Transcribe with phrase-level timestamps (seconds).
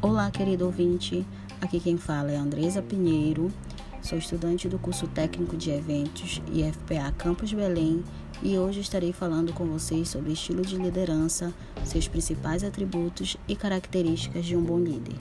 [0.00, 1.26] Olá, querido ouvinte.
[1.60, 3.50] Aqui quem fala é Andresa Pinheiro.
[4.00, 8.02] Sou estudante do curso técnico de eventos IFPA Campus Belém
[8.42, 11.52] e hoje estarei falando com vocês sobre estilo de liderança,
[11.84, 15.16] seus principais atributos e características de um bom líder.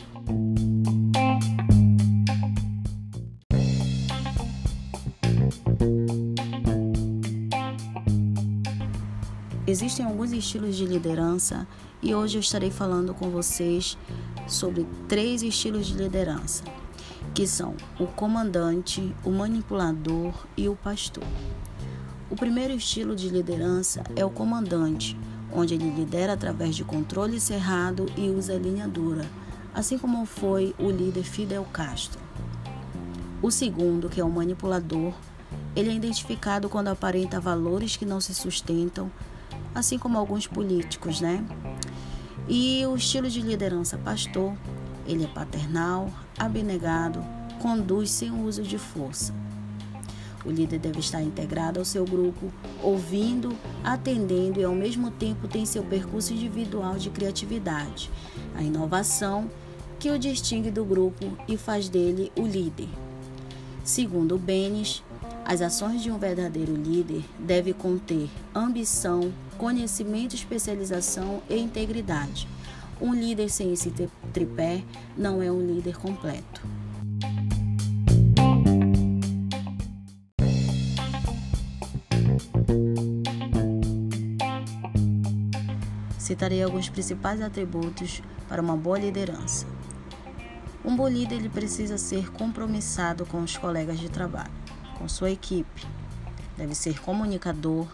[9.72, 11.66] Existem alguns estilos de liderança
[12.02, 13.98] e hoje eu estarei falando com vocês
[14.46, 16.66] sobre três estilos de liderança,
[17.34, 21.24] que são o comandante, o manipulador e o pastor.
[22.30, 25.18] O primeiro estilo de liderança é o comandante,
[25.54, 29.26] onde ele lidera através de controle cerrado e usa linha dura,
[29.74, 32.20] assim como foi o líder Fidel Castro.
[33.42, 35.14] O segundo, que é o manipulador,
[35.74, 39.10] ele é identificado quando aparenta valores que não se sustentam
[39.74, 41.44] assim como alguns políticos, né?
[42.48, 44.54] E o estilo de liderança pastor,
[45.08, 47.24] ele é paternal, abnegado,
[47.62, 49.34] conduz sem uso de força.
[50.44, 55.66] O líder deve estar integrado ao seu grupo, ouvindo, atendendo e ao mesmo tempo tem
[55.66, 58.10] seu percurso individual de criatividade,
[58.56, 59.50] a inovação
[60.00, 62.90] que o distingue do grupo e faz dele o líder.
[63.84, 65.04] Segundo Benes,
[65.52, 72.48] as ações de um verdadeiro líder devem conter ambição, conhecimento, especialização e integridade.
[73.02, 73.92] Um líder sem esse
[74.32, 74.82] tripé
[75.18, 76.62] não é um líder completo.
[86.18, 89.68] Citarei alguns principais atributos para uma boa liderança.
[90.86, 94.61] Um bom líder ele precisa ser compromissado com os colegas de trabalho
[95.02, 95.88] com sua equipe.
[96.56, 97.88] Deve ser comunicador,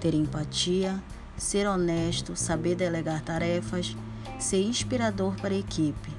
[0.00, 1.00] ter empatia,
[1.36, 3.96] ser honesto, saber delegar tarefas,
[4.40, 6.10] ser inspirador para a equipe,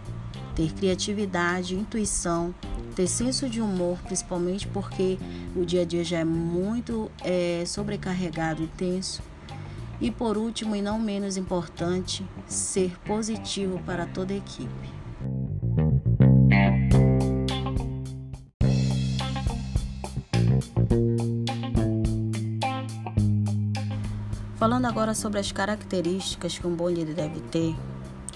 [0.56, 2.56] ter criatividade, intuição,
[2.96, 5.18] ter senso de humor, principalmente porque
[5.56, 9.22] o dia a dia já é muito é, sobrecarregado e tenso.
[10.00, 14.90] E por último, e não menos importante, ser positivo para toda a equipe.
[24.60, 27.74] Falando agora sobre as características que um bom líder deve ter,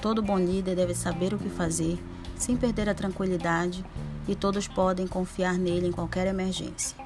[0.02, 2.02] todo bom líder deve saber o que fazer
[2.38, 3.84] sem perder a tranquilidade
[4.26, 6.98] e todos podem confiar nele em qualquer emergência.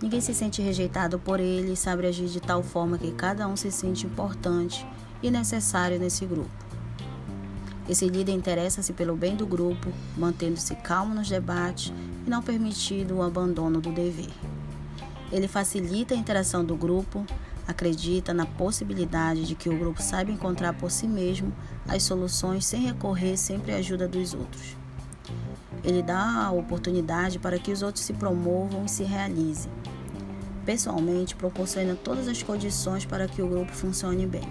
[0.00, 3.56] Ninguém se sente rejeitado por ele e sabe agir de tal forma que cada um
[3.56, 4.86] se sente importante
[5.22, 6.50] e necessário nesse grupo.
[7.86, 11.92] Esse líder interessa-se pelo bem do grupo, mantendo-se calmo nos debates
[12.26, 14.30] e não permitindo o abandono do dever.
[15.32, 17.24] Ele facilita a interação do grupo,
[17.66, 21.52] acredita na possibilidade de que o grupo saiba encontrar por si mesmo
[21.88, 24.76] as soluções sem recorrer sempre à ajuda dos outros.
[25.84, 29.70] Ele dá a oportunidade para que os outros se promovam e se realizem.
[30.66, 34.46] Pessoalmente, proporciona todas as condições para que o grupo funcione bem.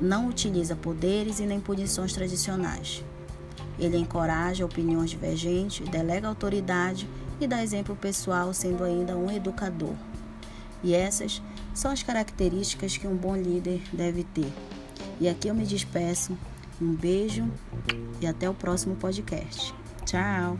[0.00, 3.02] Não utiliza poderes e nem punições tradicionais.
[3.78, 7.08] Ele encoraja opiniões divergentes, delega autoridade
[7.40, 9.94] e dá exemplo pessoal, sendo ainda um educador.
[10.82, 11.42] E essas
[11.74, 14.52] são as características que um bom líder deve ter.
[15.20, 16.36] E aqui eu me despeço.
[16.80, 17.44] Um beijo
[18.20, 19.74] e até o próximo podcast.
[20.04, 20.56] Tchau!